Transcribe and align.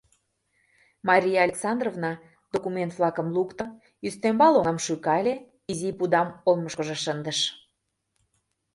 Мария 1.09 1.39
Александровна 1.47 2.11
документ-влакым 2.53 3.27
лукто, 3.35 3.65
ӱстембал 4.07 4.53
оҥам 4.59 4.77
шӱкале, 4.85 5.33
изи 5.71 5.89
пудам 5.97 6.27
олмышкыжо 6.49 6.95
шындыш. 7.03 7.39